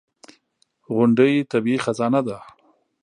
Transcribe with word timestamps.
•غونډۍ 0.93 1.33
طبیعي 1.51 1.79
خزانه 1.85 2.21
لري. 2.27 2.49